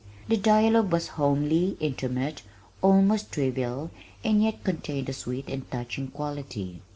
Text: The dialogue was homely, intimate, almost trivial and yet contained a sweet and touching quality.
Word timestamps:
The 0.29 0.35
dialogue 0.37 0.91
was 0.91 1.09
homely, 1.09 1.77
intimate, 1.79 2.41
almost 2.81 3.31
trivial 3.31 3.91
and 4.23 4.41
yet 4.41 4.63
contained 4.63 5.09
a 5.09 5.13
sweet 5.13 5.47
and 5.47 5.69
touching 5.69 6.07
quality. 6.07 6.81